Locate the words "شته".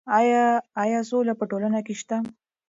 2.01-2.17